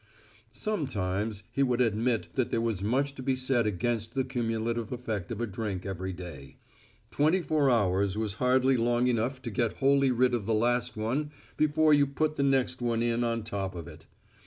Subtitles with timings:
[0.51, 5.29] Sometimes he would admit that there was much to be said against the cumulative effect
[5.31, 6.57] of a drink every day.
[7.11, 11.29] Twenty four hours was hardly long enough to get wholly rid of the last one
[11.55, 14.07] before you put the next one in on top of it.